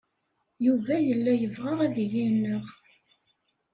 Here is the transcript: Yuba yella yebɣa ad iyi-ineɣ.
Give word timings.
Yuba 0.65 0.95
yella 1.07 1.31
yebɣa 1.35 1.73
ad 1.85 1.95
iyi-ineɣ. 2.03 2.65